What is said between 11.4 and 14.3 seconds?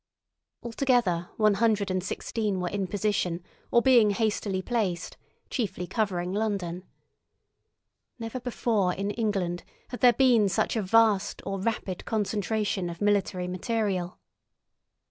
or rapid concentration of military material.